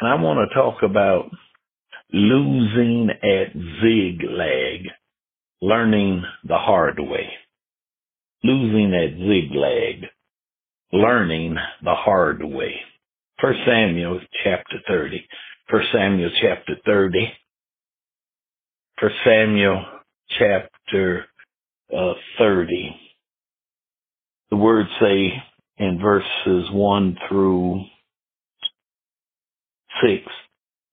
And 0.00 0.08
I 0.08 0.14
want 0.14 0.48
to 0.48 0.54
talk 0.54 0.82
about 0.82 1.30
losing 2.10 3.10
at 3.10 3.52
Ziklag, 3.52 4.86
learning 5.60 6.24
the 6.42 6.56
hard 6.56 6.98
way. 6.98 7.28
Losing 8.42 8.94
at 8.94 9.18
Ziklag, 9.18 10.10
learning 10.90 11.56
the 11.82 11.94
hard 11.94 12.42
way. 12.42 12.76
First 13.42 13.60
Samuel 13.66 14.20
chapter 14.42 14.76
30. 14.88 15.26
First 15.68 15.88
Samuel 15.92 16.30
chapter 16.40 16.76
30. 16.86 17.32
First 18.98 19.16
Samuel 19.24 19.84
chapter 20.38 21.26
uh, 21.94 22.14
30. 22.38 22.96
The 24.50 24.56
words 24.56 24.88
say 24.98 25.32
in 25.76 26.00
verses 26.00 26.70
1 26.72 27.18
through 27.28 27.84
6, 30.02 30.22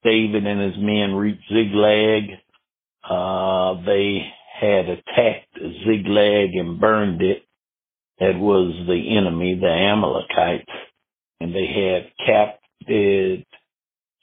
David 0.04 0.46
and 0.46 0.62
his 0.62 0.82
men 0.82 1.16
reached 1.16 1.48
Ziklag. 1.50 2.40
Uh, 3.10 3.82
they 3.86 4.20
had 4.60 4.90
attacked 4.90 5.58
Ziklag 5.86 6.50
and 6.54 6.80
burned 6.80 7.22
it. 7.22 7.44
That 8.20 8.38
was 8.38 8.74
the 8.88 9.18
enemy, 9.18 9.58
the 9.60 9.68
Amalekites. 9.68 10.72
And 11.40 11.54
they 11.54 11.68
had 11.68 12.12
captured, 12.26 13.46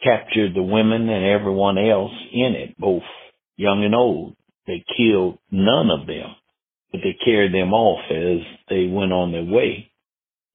captured 0.02 0.55
the 0.55 0.62
women 0.62 1.09
and 1.09 1.24
everyone 1.24 1.79
else 1.79 2.12
in 2.32 2.55
it, 2.55 2.77
both 2.79 3.02
young 3.57 3.85
and 3.85 3.95
old. 3.95 4.35
They 4.66 4.85
killed 4.96 5.38
none 5.51 5.91
of 5.91 6.07
them, 6.07 6.35
but 6.91 7.01
they 7.05 7.16
carried 7.24 7.55
them 7.55 7.73
off 7.73 8.01
as 8.10 8.41
they 8.69 8.87
went 8.87 9.12
on 9.12 9.30
their 9.30 9.45
way. 9.45 9.91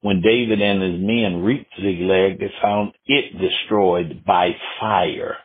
When 0.01 0.21
David 0.21 0.61
and 0.61 0.81
his 0.81 1.01
men 1.01 1.43
reached 1.43 1.75
Ziklag, 1.75 2.39
they 2.39 2.51
found 2.61 2.93
it 3.05 3.37
destroyed 3.37 4.23
by 4.25 4.51
fire, 4.79 5.37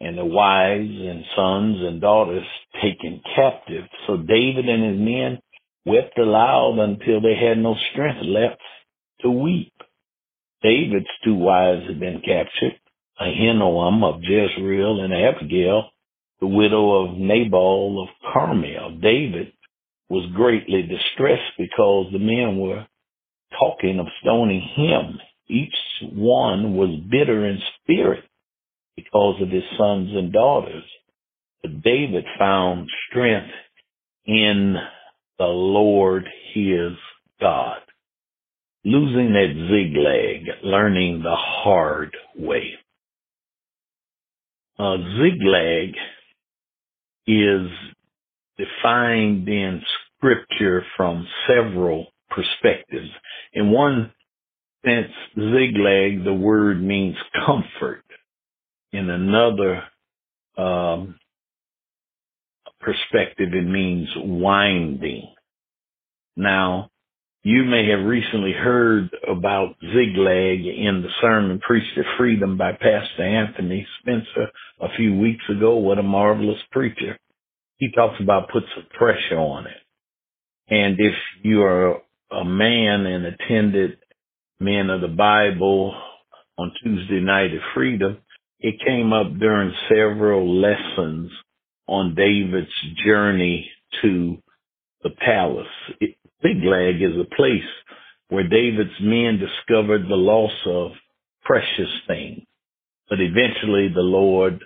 and 0.00 0.16
the 0.16 0.24
wives 0.24 0.90
and 0.90 1.24
sons 1.34 1.78
and 1.80 2.00
daughters 2.00 2.46
taken 2.80 3.20
captive. 3.34 3.84
So 4.06 4.18
David 4.18 4.68
and 4.68 4.84
his 4.84 5.00
men 5.00 5.38
wept 5.84 6.16
aloud 6.16 6.78
until 6.78 7.20
they 7.20 7.34
had 7.34 7.58
no 7.58 7.74
strength 7.92 8.22
left 8.22 8.60
to 9.22 9.30
weep. 9.30 9.72
David's 10.62 11.10
two 11.24 11.34
wives 11.34 11.86
had 11.88 11.98
been 11.98 12.20
captured, 12.20 12.78
Ahinoam 13.20 14.04
of 14.04 14.22
Jezreel 14.22 15.00
and 15.00 15.12
Abigail, 15.12 15.90
the 16.40 16.46
widow 16.46 17.04
of 17.04 17.18
Nabal 17.18 18.00
of 18.00 18.32
Carmel. 18.32 18.98
David 19.00 19.52
was 20.08 20.30
greatly 20.34 20.82
distressed 20.82 21.52
because 21.58 22.12
the 22.12 22.20
men 22.20 22.58
were 22.58 22.86
talking 23.58 23.98
of 23.98 24.06
stoning 24.20 24.60
him. 24.74 25.18
Each 25.48 25.74
one 26.12 26.74
was 26.74 27.00
bitter 27.10 27.46
in 27.46 27.58
spirit 27.82 28.24
because 28.96 29.40
of 29.42 29.48
his 29.48 29.64
sons 29.78 30.10
and 30.12 30.32
daughters. 30.32 30.84
But 31.62 31.82
David 31.82 32.24
found 32.38 32.88
strength 33.08 33.52
in 34.26 34.76
the 35.38 35.44
Lord 35.44 36.28
his 36.54 36.92
God. 37.40 37.78
Losing 38.84 39.36
at 39.36 39.54
Ziklag, 39.68 40.64
learning 40.64 41.22
the 41.22 41.36
hard 41.36 42.16
way. 42.36 42.72
Uh, 44.78 44.96
Ziklag 44.96 45.94
is 47.26 47.68
defined 48.58 49.48
in 49.48 49.82
scripture 50.18 50.84
from 50.96 51.26
several 51.46 52.06
perspectives. 52.34 53.10
In 53.52 53.70
one 53.70 54.12
sense, 54.84 55.12
Ziklag, 55.34 56.24
the 56.24 56.36
word 56.38 56.82
means 56.82 57.16
comfort. 57.46 58.04
In 58.92 59.08
another 59.08 59.84
um, 60.58 61.18
perspective, 62.80 63.50
it 63.52 63.66
means 63.66 64.08
winding. 64.16 65.32
Now, 66.36 66.90
you 67.44 67.64
may 67.64 67.88
have 67.90 68.06
recently 68.06 68.52
heard 68.52 69.10
about 69.28 69.74
Ziklag 69.80 70.60
in 70.64 71.02
the 71.02 71.08
sermon 71.20 71.58
Preached 71.58 71.94
to 71.96 72.02
Freedom 72.16 72.56
by 72.56 72.72
Pastor 72.72 73.22
Anthony 73.22 73.86
Spencer 74.00 74.50
a 74.80 74.94
few 74.96 75.18
weeks 75.18 75.44
ago. 75.50 75.76
What 75.76 75.98
a 75.98 76.04
marvelous 76.04 76.60
preacher. 76.70 77.18
He 77.78 77.90
talks 77.90 78.20
about 78.20 78.50
put 78.50 78.62
some 78.74 78.86
pressure 78.96 79.38
on 79.38 79.66
it. 79.66 79.76
And 80.68 81.00
if 81.00 81.14
you 81.42 81.62
are 81.62 82.01
a 82.32 82.44
man 82.44 83.06
and 83.06 83.26
attended 83.26 83.98
Men 84.60 84.90
of 84.90 85.00
the 85.00 85.08
Bible 85.08 85.92
on 86.56 86.72
Tuesday 86.82 87.20
night 87.20 87.52
at 87.52 87.74
Freedom, 87.74 88.18
it 88.60 88.76
came 88.86 89.12
up 89.12 89.26
during 89.38 89.72
several 89.88 90.60
lessons 90.60 91.32
on 91.88 92.14
David's 92.14 92.70
journey 93.04 93.68
to 94.02 94.38
the 95.02 95.10
palace. 95.10 95.66
It, 96.00 96.16
Ziklag 96.42 97.02
is 97.02 97.18
a 97.20 97.34
place 97.34 97.68
where 98.28 98.48
David's 98.48 99.00
men 99.00 99.38
discovered 99.40 100.02
the 100.08 100.14
loss 100.14 100.52
of 100.66 100.92
precious 101.42 101.90
things, 102.06 102.42
but 103.10 103.18
eventually 103.20 103.88
the 103.92 104.00
Lord 104.00 104.62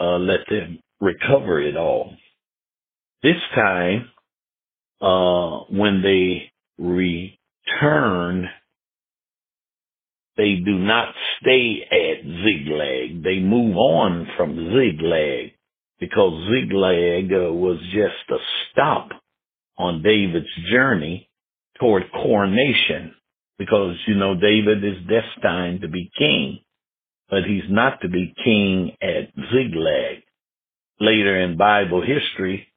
uh, 0.00 0.18
let 0.18 0.40
them 0.50 0.80
recover 1.00 1.60
it 1.60 1.76
all. 1.76 2.14
This 3.22 3.40
time, 3.54 4.10
uh, 5.00 5.64
when 5.70 6.02
they 6.02 6.50
return, 6.78 8.48
they 10.36 10.56
do 10.64 10.78
not 10.78 11.14
stay 11.40 11.82
at 11.90 12.24
Ziklag. 12.24 13.22
They 13.22 13.38
move 13.40 13.76
on 13.76 14.26
from 14.36 14.56
Ziklag 14.56 15.52
because 15.98 16.48
Ziklag 16.50 17.32
uh, 17.32 17.52
was 17.52 17.78
just 17.92 18.30
a 18.30 18.42
stop 18.70 19.08
on 19.78 20.02
David's 20.02 20.46
journey 20.70 21.28
toward 21.80 22.04
coronation 22.12 23.14
because, 23.58 23.96
you 24.06 24.14
know, 24.14 24.34
David 24.34 24.84
is 24.84 24.98
destined 25.08 25.80
to 25.80 25.88
be 25.88 26.10
king, 26.18 26.60
but 27.30 27.44
he's 27.44 27.68
not 27.70 28.02
to 28.02 28.08
be 28.08 28.34
king 28.44 28.92
at 29.00 29.32
Ziklag. 29.52 30.22
Later 31.00 31.40
in 31.40 31.56
Bible 31.56 32.02
history, 32.02 32.68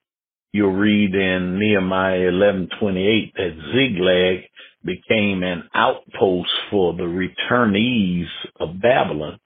you'll 0.52 0.72
read 0.74 1.14
in 1.14 1.60
Nehemiah 1.60 2.32
11:28 2.32 3.34
that 3.36 3.56
Ziklag 3.74 4.46
became 4.84 5.44
an 5.44 5.70
outpost 5.74 6.52
for 6.70 6.94
the 6.94 7.04
returnees 7.04 8.28
of 8.60 8.82
Babylon. 8.82 9.40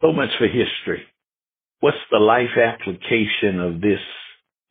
So 0.00 0.12
much 0.12 0.30
for 0.38 0.46
history. 0.46 1.06
What's 1.80 1.96
the 2.10 2.18
life 2.18 2.56
application 2.56 3.60
of 3.60 3.80
this 3.80 4.00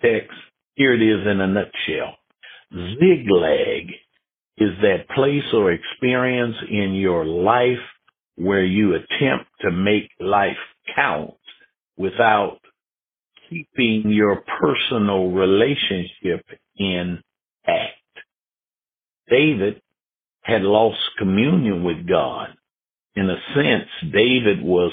text? 0.02 0.38
Here 0.76 0.94
it 0.94 1.02
is 1.02 1.26
in 1.26 1.40
a 1.40 1.48
nutshell. 1.48 2.18
Ziklag 2.74 3.90
is 4.58 4.72
that 4.82 5.09
place 5.14 5.53
or 5.53 5.72
experience 5.72 6.56
in 6.70 6.96
your 6.96 7.26
life 7.26 7.84
where 8.36 8.64
you 8.64 8.96
attempt 8.96 9.46
to 9.62 9.72
make 9.72 10.09
life 10.20 10.58
count 10.96 11.36
without 11.97 12.59
keeping 13.50 14.11
your 14.11 14.44
personal 14.59 15.31
relationship 15.31 16.45
intact. 16.78 17.23
David 19.29 19.81
had 20.41 20.61
lost 20.61 21.00
communion 21.17 21.84
with 21.84 22.07
God. 22.07 22.50
In 23.16 23.29
a 23.29 23.38
sense, 23.55 23.89
David 24.13 24.61
was 24.61 24.91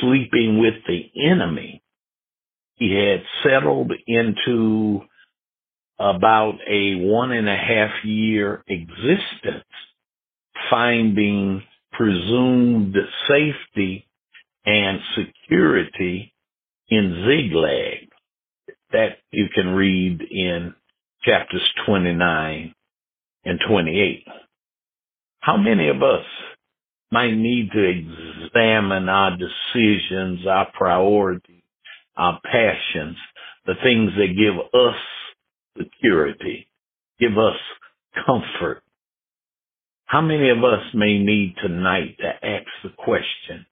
sleeping 0.00 0.60
with 0.60 0.74
the 0.86 1.10
enemy. 1.30 1.82
He 2.76 2.94
had 2.94 3.22
settled 3.42 3.92
into 4.06 5.00
about 5.98 6.54
a 6.68 6.96
one 6.96 7.32
and 7.32 7.48
a 7.48 7.56
half 7.56 8.04
year 8.04 8.62
existence, 8.68 9.64
finding 10.70 11.62
presumed 11.92 12.96
safety 13.28 14.08
and 14.64 15.00
security 15.14 16.31
in 16.92 17.24
Ziklag 17.26 18.10
that 18.92 19.16
you 19.30 19.46
can 19.54 19.68
read 19.68 20.20
in 20.20 20.74
chapters 21.24 21.62
29 21.86 22.74
and 23.46 23.60
28. 23.66 24.24
How 25.40 25.56
many 25.56 25.88
of 25.88 26.02
us 26.02 26.26
might 27.10 27.34
need 27.34 27.70
to 27.72 27.82
examine 27.82 29.08
our 29.08 29.38
decisions, 29.38 30.46
our 30.46 30.70
priorities, 30.76 31.62
our 32.14 32.38
passions, 32.44 33.16
the 33.64 33.74
things 33.82 34.10
that 34.18 34.36
give 34.36 34.58
us 34.78 34.96
security, 35.78 36.68
give 37.18 37.38
us 37.38 37.56
comfort? 38.26 38.82
How 40.04 40.20
many 40.20 40.50
of 40.50 40.58
us 40.58 40.84
may 40.92 41.18
need 41.18 41.54
tonight 41.62 42.18
to 42.18 42.46
ask 42.46 42.66
the 42.84 42.90
question, 42.98 43.64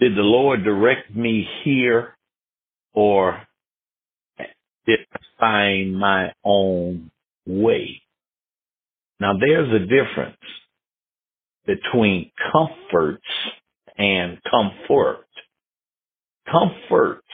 did 0.00 0.16
the 0.16 0.22
Lord 0.22 0.64
direct 0.64 1.14
me 1.14 1.48
here 1.64 2.16
or 2.94 3.42
did 4.86 5.00
I 5.14 5.18
find 5.38 5.98
my 5.98 6.32
own 6.44 7.10
way? 7.46 8.02
Now 9.20 9.34
there's 9.38 9.72
a 9.72 9.86
difference 9.86 10.36
between 11.66 12.30
comforts 12.52 13.24
and 13.98 14.38
comfort. 14.50 15.26
Comforts 16.50 17.26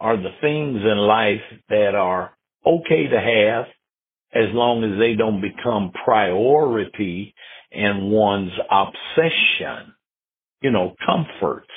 are 0.00 0.16
the 0.16 0.34
things 0.40 0.80
in 0.84 0.98
life 0.98 1.40
that 1.70 1.94
are 1.94 2.32
okay 2.66 3.06
to 3.08 3.20
have 3.20 3.66
as 4.34 4.52
long 4.52 4.84
as 4.84 4.98
they 4.98 5.14
don't 5.14 5.40
become 5.40 5.92
priority 6.04 7.34
and 7.72 8.10
one's 8.10 8.52
obsession. 8.70 9.94
You 10.64 10.70
know, 10.72 10.96
comforts 11.06 11.68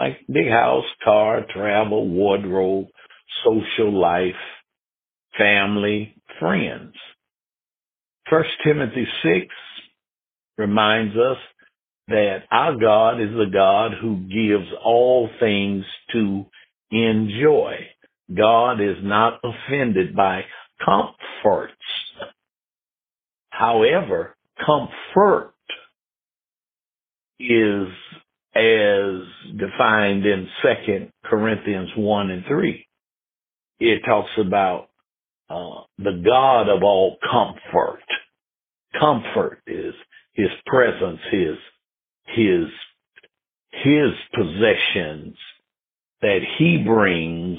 like 0.00 0.18
big 0.32 0.48
house, 0.48 0.86
car, 1.04 1.44
travel, 1.54 2.08
wardrobe, 2.08 2.86
social 3.44 3.92
life, 3.92 4.40
family, 5.36 6.14
friends. 6.40 6.94
First 8.28 8.50
Timothy 8.64 9.06
6 9.22 9.46
reminds 10.56 11.14
us 11.16 11.36
that 12.08 12.38
our 12.50 12.76
God 12.76 13.20
is 13.20 13.30
the 13.30 13.50
God 13.52 13.92
who 14.00 14.16
gives 14.28 14.70
all 14.82 15.28
things 15.38 15.84
to 16.12 16.46
enjoy. 16.90 17.74
God 18.34 18.80
is 18.80 18.96
not 19.02 19.40
offended 19.44 20.16
by 20.16 20.42
comforts. 20.84 21.74
However, 23.50 24.36
comfort 24.64 25.52
is 27.40 27.88
as 28.54 29.56
defined 29.56 30.26
in 30.26 30.48
Second 30.62 31.12
Corinthians 31.24 31.90
1 31.96 32.30
and 32.30 32.44
3. 32.46 32.86
It 33.80 34.02
talks 34.04 34.30
about 34.38 34.88
uh, 35.48 35.82
the 35.98 36.22
God 36.24 36.68
of 36.68 36.82
all 36.82 37.16
comfort. 37.30 38.02
Comfort 38.98 39.62
is 39.66 39.94
his 40.34 40.50
presence, 40.66 41.20
his, 41.30 41.56
his, 42.26 42.66
his 43.72 44.10
possessions 44.34 45.36
that 46.20 46.40
he 46.58 46.82
brings 46.86 47.58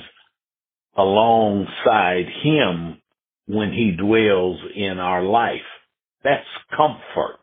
alongside 0.95 2.25
him 2.43 3.01
when 3.47 3.71
he 3.71 3.91
dwells 3.91 4.59
in 4.75 4.99
our 4.99 5.23
life. 5.23 5.61
That's 6.23 6.45
comfort. 6.75 7.40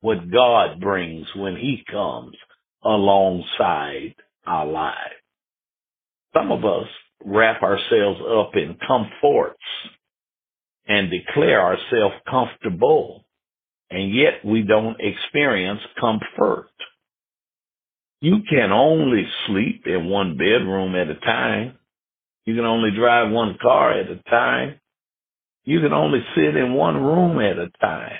What 0.00 0.30
God 0.30 0.80
brings 0.80 1.26
when 1.34 1.56
he 1.56 1.82
comes 1.90 2.36
alongside 2.84 4.14
our 4.46 4.66
lives. 4.66 5.14
Some 6.34 6.52
of 6.52 6.64
us 6.64 6.86
wrap 7.24 7.62
ourselves 7.62 8.20
up 8.20 8.52
in 8.54 8.76
comforts 8.86 9.58
and 10.86 11.10
declare 11.10 11.60
ourselves 11.60 12.14
comfortable, 12.30 13.24
and 13.90 14.14
yet 14.14 14.44
we 14.44 14.62
don't 14.62 14.96
experience 15.00 15.80
comfort. 16.00 16.70
You 18.20 18.38
can 18.48 18.72
only 18.72 19.26
sleep 19.46 19.82
in 19.86 20.08
one 20.08 20.36
bedroom 20.36 20.94
at 20.94 21.08
a 21.08 21.14
time. 21.14 21.78
You 22.46 22.54
can 22.54 22.64
only 22.64 22.90
drive 22.96 23.30
one 23.30 23.58
car 23.60 23.92
at 23.92 24.10
a 24.10 24.16
time. 24.28 24.80
You 25.64 25.80
can 25.80 25.92
only 25.92 26.20
sit 26.34 26.56
in 26.56 26.74
one 26.74 27.02
room 27.02 27.38
at 27.38 27.58
a 27.58 27.70
time. 27.80 28.18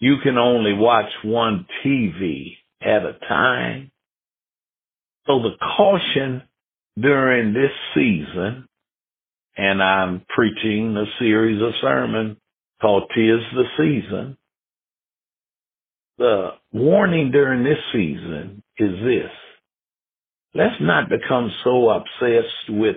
You 0.00 0.16
can 0.22 0.38
only 0.38 0.72
watch 0.74 1.10
one 1.24 1.66
TV 1.84 2.56
at 2.80 3.04
a 3.04 3.18
time. 3.28 3.90
So 5.26 5.40
the 5.40 5.56
caution 5.76 6.42
during 6.98 7.52
this 7.52 7.72
season, 7.94 8.66
and 9.56 9.82
I'm 9.82 10.22
preaching 10.28 10.96
a 10.96 11.04
series 11.18 11.60
of 11.60 11.72
sermons 11.80 12.36
called 12.80 13.10
Tis 13.14 13.40
the 13.54 13.64
Season. 13.76 14.36
The 16.18 16.50
warning 16.72 17.30
during 17.32 17.64
this 17.64 17.78
season 17.92 18.62
is 18.78 18.92
this. 19.04 19.30
Let's 20.54 20.80
not 20.80 21.08
become 21.08 21.50
so 21.64 21.90
obsessed 21.90 22.70
with 22.70 22.96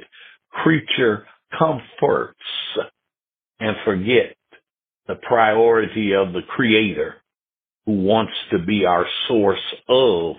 creature 0.52 1.26
comforts 1.58 2.40
and 3.60 3.76
forget 3.86 4.36
the 5.08 5.16
priority 5.16 6.14
of 6.14 6.34
the 6.34 6.42
creator 6.48 7.16
who 7.86 8.04
wants 8.04 8.34
to 8.52 8.60
be 8.60 8.86
our 8.86 9.06
source 9.28 9.74
of 9.90 10.36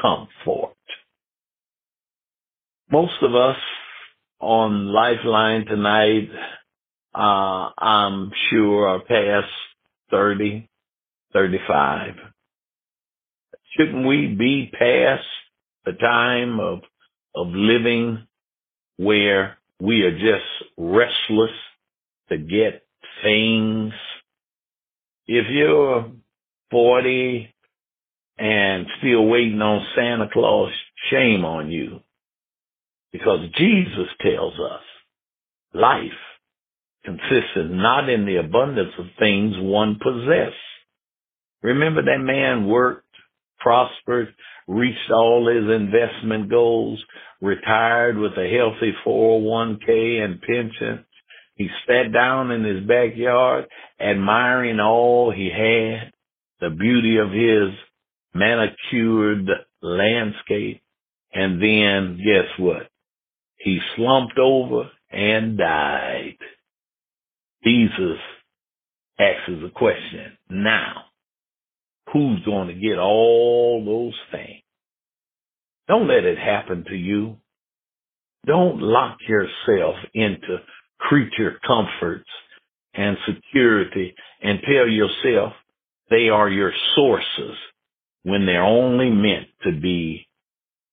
comfort. 0.00 0.76
Most 2.90 3.14
of 3.22 3.34
us 3.34 3.56
on 4.40 4.92
Lifeline 4.92 5.66
tonight, 5.66 6.28
uh, 7.14 7.70
I'm 7.78 8.30
sure 8.50 8.88
are 8.88 9.00
past 9.00 9.50
30, 10.10 10.68
35. 11.32 12.14
Shouldn't 13.76 14.06
we 14.06 14.28
be 14.28 14.70
past 14.72 15.24
the 15.84 15.92
time 15.92 16.60
of, 16.60 16.80
of 17.34 17.48
living 17.48 18.26
where 18.96 19.58
we 19.80 20.02
are 20.02 20.12
just 20.12 20.70
restless 20.76 21.50
to 22.28 22.38
get 22.38 22.83
things? 23.22 23.92
If 25.26 25.46
you're 25.50 26.10
40 26.70 27.54
and 28.38 28.86
still 28.98 29.26
waiting 29.26 29.60
on 29.60 29.86
Santa 29.96 30.28
Claus, 30.32 30.72
shame 31.10 31.44
on 31.44 31.70
you. 31.70 32.00
Because 33.12 33.40
Jesus 33.56 34.08
tells 34.20 34.54
us 34.54 34.82
life 35.72 36.00
consists 37.04 37.56
not 37.56 38.08
in 38.08 38.26
the 38.26 38.36
abundance 38.36 38.92
of 38.98 39.06
things 39.18 39.54
one 39.58 39.98
possesses. 40.02 40.54
Remember 41.62 42.02
that 42.02 42.18
man 42.18 42.66
worked, 42.66 43.06
prospered, 43.58 44.34
reached 44.66 45.10
all 45.10 45.48
his 45.48 45.70
investment 45.70 46.50
goals, 46.50 47.02
retired 47.40 48.18
with 48.18 48.32
a 48.32 48.50
healthy 48.50 48.92
401k 49.06 50.24
and 50.24 50.40
pension. 50.40 51.04
He 51.56 51.68
sat 51.86 52.12
down 52.12 52.50
in 52.50 52.64
his 52.64 52.86
backyard, 52.86 53.66
admiring 54.00 54.80
all 54.80 55.32
he 55.32 55.50
had, 55.50 56.12
the 56.60 56.70
beauty 56.74 57.18
of 57.18 57.30
his 57.30 57.78
manicured 58.34 59.48
landscape. 59.80 60.82
And 61.32 61.62
then 61.62 62.18
guess 62.18 62.48
what? 62.58 62.88
He 63.58 63.78
slumped 63.96 64.38
over 64.38 64.90
and 65.10 65.56
died. 65.56 66.36
Jesus 67.64 68.18
asks 69.18 69.50
a 69.64 69.70
question. 69.70 70.36
Now, 70.50 71.04
who's 72.12 72.44
going 72.44 72.68
to 72.68 72.74
get 72.74 72.98
all 72.98 73.84
those 73.84 74.18
things? 74.30 74.62
Don't 75.88 76.08
let 76.08 76.24
it 76.24 76.38
happen 76.38 76.84
to 76.88 76.94
you. 76.94 77.36
Don't 78.46 78.80
lock 78.80 79.18
yourself 79.26 79.96
into 80.12 80.58
creature 81.08 81.60
comforts 81.66 82.28
and 82.94 83.16
security 83.26 84.14
and 84.42 84.60
tell 84.62 84.88
yourself 84.88 85.52
they 86.10 86.28
are 86.28 86.48
your 86.48 86.72
sources 86.94 87.56
when 88.22 88.46
they're 88.46 88.62
only 88.62 89.10
meant 89.10 89.48
to 89.64 89.72
be 89.72 90.26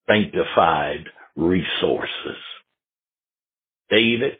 sanctified 0.08 1.04
resources. 1.36 2.36
David 3.90 4.34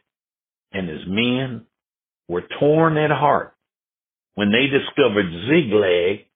and 0.73 0.89
his 0.89 1.03
men 1.07 1.67
were 2.29 2.45
torn 2.59 2.97
at 2.97 3.11
heart 3.11 3.55
when 4.35 4.51
they 4.51 4.67
discovered 4.67 5.27
Ziklag 5.47 6.27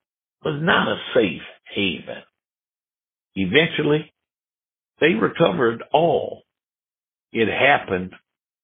was 0.44 0.60
not 0.62 0.88
a 0.88 0.96
safe 1.14 1.42
haven. 1.74 2.22
Eventually, 3.34 4.12
they 5.00 5.14
recovered 5.14 5.82
all. 5.92 6.42
It 7.32 7.48
happened 7.48 8.12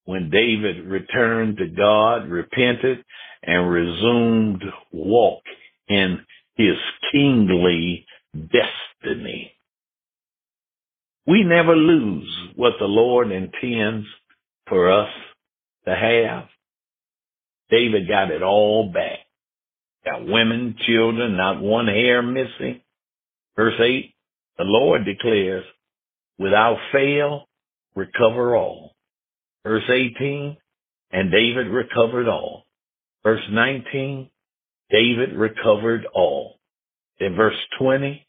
when 0.04 0.30
David 0.30 0.84
returned 0.86 1.58
to 1.58 1.68
God, 1.68 2.28
repented, 2.28 3.04
and 3.42 3.70
resumed 3.70 4.62
walk 4.92 5.42
in 5.88 6.20
his 6.56 6.76
kingly 7.12 8.06
destiny. 8.34 9.52
We 11.26 11.44
never 11.44 11.76
lose 11.76 12.28
what 12.56 12.74
the 12.78 12.86
Lord 12.86 13.30
intends 13.30 14.06
for 14.68 14.90
us 14.90 15.10
to 15.86 15.94
have. 15.94 16.48
David 17.70 18.08
got 18.08 18.30
it 18.30 18.42
all 18.42 18.90
back. 18.92 19.20
Got 20.04 20.26
women, 20.26 20.76
children, 20.86 21.36
not 21.36 21.60
one 21.62 21.86
hair 21.86 22.22
missing. 22.22 22.80
Verse 23.54 23.80
8, 23.80 24.12
the 24.58 24.64
Lord 24.64 25.04
declares, 25.04 25.64
without 26.38 26.78
fail, 26.92 27.46
recover 27.94 28.56
all. 28.56 28.94
Verse 29.64 29.88
18, 29.88 30.56
and 31.12 31.30
David 31.30 31.68
recovered 31.68 32.28
all. 32.28 32.64
Verse 33.22 33.42
19, 33.50 34.28
David 34.90 35.36
recovered 35.36 36.06
all. 36.14 36.58
In 37.20 37.36
verse 37.36 37.56
20, 37.78 38.26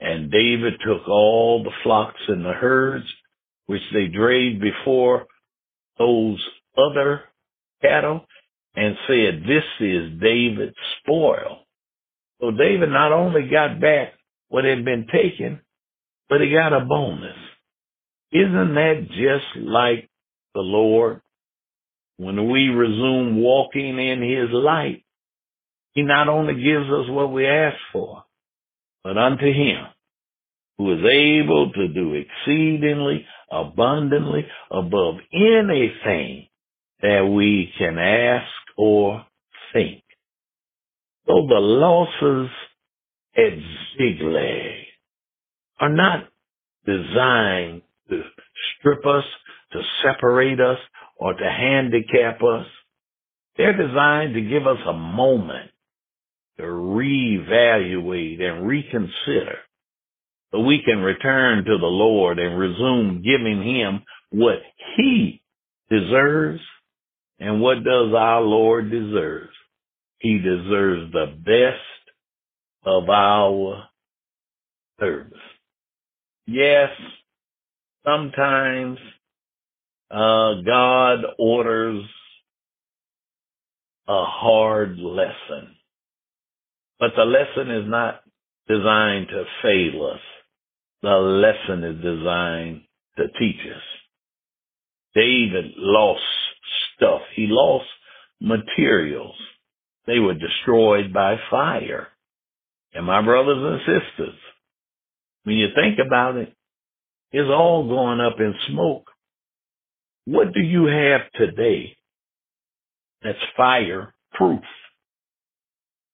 and 0.00 0.30
David 0.30 0.74
took 0.84 1.08
all 1.08 1.64
the 1.64 1.70
flocks 1.82 2.20
and 2.28 2.44
the 2.44 2.52
herds 2.52 3.06
which 3.66 3.82
they 3.92 4.06
drave 4.06 4.60
before 4.60 5.26
those 5.98 6.38
other 6.76 7.22
cattle 7.82 8.24
and 8.76 8.94
said, 9.08 9.42
this 9.42 9.64
is 9.80 10.20
David's 10.20 10.76
spoil. 11.00 11.64
So 12.40 12.50
David 12.50 12.90
not 12.90 13.12
only 13.12 13.48
got 13.50 13.80
back 13.80 14.12
what 14.48 14.64
had 14.64 14.84
been 14.84 15.06
taken, 15.06 15.60
but 16.28 16.40
he 16.40 16.52
got 16.52 16.72
a 16.72 16.84
bonus. 16.84 17.36
Isn't 18.32 18.74
that 18.74 19.06
just 19.08 19.66
like 19.66 20.08
the 20.56 20.62
Lord? 20.62 21.20
When 22.16 22.50
we 22.50 22.68
resume 22.68 23.42
walking 23.42 23.98
in 23.98 24.22
his 24.22 24.48
light, 24.50 25.04
he 25.92 26.02
not 26.02 26.28
only 26.28 26.54
gives 26.54 26.86
us 26.86 27.10
what 27.10 27.30
we 27.30 27.46
ask 27.46 27.76
for, 27.92 28.24
but 29.04 29.18
unto 29.18 29.44
him 29.44 29.84
who 30.78 30.92
is 30.94 31.04
able 31.04 31.72
to 31.72 31.88
do 31.88 32.14
exceedingly 32.14 33.26
abundantly 33.50 34.46
above 34.70 35.16
anything 35.32 36.48
that 37.02 37.30
we 37.30 37.70
can 37.78 37.98
ask 37.98 38.50
or 38.76 39.24
think. 39.72 40.02
So 41.26 41.46
the 41.48 41.60
losses 41.60 42.50
at 43.36 43.52
Ziklag 43.96 44.86
are 45.80 45.92
not 45.92 46.28
designed 46.86 47.82
to 48.08 48.22
strip 48.78 49.04
us, 49.06 49.24
to 49.76 49.82
separate 50.02 50.60
us, 50.60 50.78
or 51.16 51.34
to 51.34 51.44
handicap 51.44 52.42
us. 52.42 52.66
They're 53.56 53.76
designed 53.76 54.34
to 54.34 54.42
give 54.42 54.66
us 54.66 54.78
a 54.86 54.92
moment 54.92 55.70
to 56.58 56.62
reevaluate 56.62 58.40
and 58.40 58.66
reconsider 58.66 59.58
so 60.50 60.60
we 60.60 60.82
can 60.82 60.98
return 60.98 61.64
to 61.64 61.78
the 61.78 61.86
Lord 61.86 62.38
and 62.38 62.58
resume 62.58 63.22
giving 63.22 63.62
him 63.62 64.02
what 64.30 64.58
he 64.96 65.42
deserves. 65.90 66.60
And 67.38 67.60
what 67.60 67.84
does 67.84 68.14
our 68.16 68.40
Lord 68.40 68.90
deserve? 68.90 69.48
He 70.18 70.38
deserves 70.38 71.12
the 71.12 71.34
best 71.36 72.14
of 72.86 73.08
our 73.10 73.84
service. 74.98 75.32
Yes, 76.46 76.90
sometimes 78.04 78.98
uh, 80.10 80.62
God 80.64 81.18
orders 81.38 82.04
a 84.08 84.24
hard 84.24 84.98
lesson, 84.98 85.74
but 87.00 87.10
the 87.16 87.24
lesson 87.24 87.70
is 87.70 87.88
not 87.88 88.22
designed 88.68 89.28
to 89.28 89.44
fail 89.62 90.12
us. 90.14 90.20
The 91.02 91.10
lesson 91.10 91.84
is 91.84 92.02
designed 92.02 92.82
to 93.16 93.24
teach 93.38 93.60
us. 93.74 93.82
David 95.14 95.72
lost 95.76 96.22
stuff. 96.96 97.22
He 97.34 97.46
lost 97.48 97.86
materials. 98.40 99.34
They 100.06 100.18
were 100.18 100.34
destroyed 100.34 101.12
by 101.12 101.36
fire. 101.50 102.08
And 102.94 103.06
my 103.06 103.22
brothers 103.22 103.58
and 103.58 103.80
sisters, 103.80 104.38
when 105.44 105.56
you 105.56 105.68
think 105.74 105.98
about 106.04 106.36
it, 106.36 106.52
it's 107.32 107.50
all 107.50 107.88
going 107.88 108.20
up 108.20 108.38
in 108.38 108.54
smoke. 108.68 109.10
What 110.26 110.52
do 110.52 110.60
you 110.60 110.86
have 110.86 111.20
today 111.34 111.96
that's 113.22 113.38
fire 113.56 114.12
proof? 114.32 114.62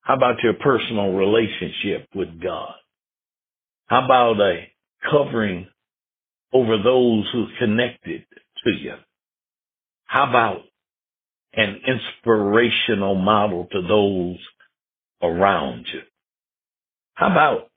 How 0.02 0.16
about 0.16 0.42
your 0.42 0.54
personal 0.54 1.12
relationship 1.12 2.08
with 2.14 2.40
God? 2.42 2.74
How 3.86 4.04
about 4.04 4.40
a 4.40 4.68
covering 5.10 5.66
over 6.52 6.76
those 6.82 7.28
who 7.32 7.46
connected 7.58 8.24
to 8.64 8.70
you? 8.70 8.94
How 10.04 10.28
about 10.28 10.62
an 11.54 11.80
inspirational 11.86 13.14
model 13.14 13.68
to 13.72 13.82
those 13.82 14.38
around 15.22 15.86
you? 15.92 16.00
How 17.14 17.30
about 17.30 17.70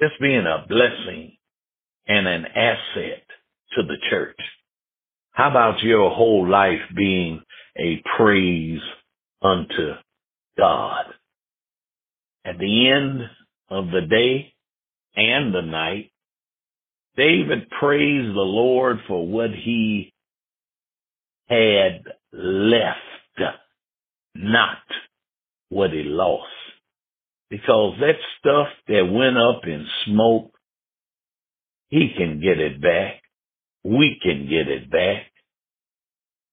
just 0.00 0.20
being 0.20 0.46
a 0.46 0.66
blessing 0.68 1.36
and 2.08 2.26
an 2.26 2.46
asset 2.46 3.24
to 3.76 3.82
the 3.82 3.96
church? 4.10 4.38
How 5.40 5.48
about 5.48 5.82
your 5.82 6.10
whole 6.10 6.46
life 6.46 6.82
being 6.94 7.40
a 7.74 8.02
praise 8.18 8.82
unto 9.40 9.94
God? 10.58 11.06
At 12.44 12.58
the 12.58 12.90
end 12.90 13.22
of 13.70 13.86
the 13.86 14.02
day 14.02 14.52
and 15.16 15.54
the 15.54 15.62
night, 15.62 16.12
David 17.16 17.70
praised 17.70 18.36
the 18.36 18.42
Lord 18.42 18.98
for 19.08 19.26
what 19.26 19.48
he 19.48 20.12
had 21.48 22.02
left, 22.34 22.98
not 24.34 24.76
what 25.70 25.90
he 25.90 26.02
lost. 26.02 26.52
Because 27.48 27.94
that 28.00 28.16
stuff 28.40 28.68
that 28.88 29.10
went 29.10 29.38
up 29.38 29.62
in 29.64 29.86
smoke, 30.04 30.52
he 31.88 32.12
can 32.14 32.42
get 32.42 32.60
it 32.60 32.82
back. 32.82 33.22
We 33.82 34.20
can 34.22 34.46
get 34.46 34.68
it 34.68 34.90
back. 34.90 35.29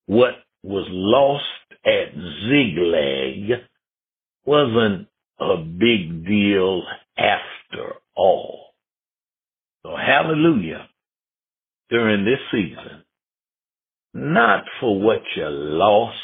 What 0.07 0.33
was 0.63 0.87
lost 0.89 1.43
at 1.85 2.13
Ziklag 2.49 3.61
wasn't 4.45 5.07
a 5.39 5.57
big 5.57 6.25
deal 6.25 6.83
after 7.17 7.93
all. 8.15 8.73
So 9.83 9.95
hallelujah 9.95 10.87
during 11.89 12.25
this 12.25 12.39
season, 12.51 13.03
not 14.13 14.63
for 14.79 14.99
what 14.99 15.21
you 15.35 15.47
lost, 15.47 16.17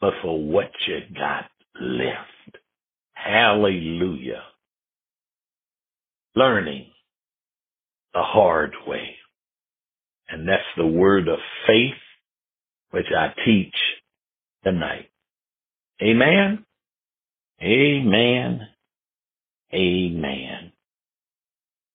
but 0.00 0.14
for 0.22 0.40
what 0.40 0.70
you 0.86 1.00
got 1.14 1.46
left. 1.80 2.58
Hallelujah. 3.12 4.42
Learning 6.34 6.86
the 8.14 8.22
hard 8.22 8.72
way. 8.86 9.16
And 10.28 10.48
that's 10.48 10.62
the 10.76 10.86
word 10.86 11.28
of 11.28 11.38
faith, 11.66 11.94
which 12.90 13.06
I 13.16 13.34
teach 13.44 13.74
tonight. 14.64 15.10
Amen. 16.02 16.64
Amen. 17.62 18.68
Amen. 19.74 20.72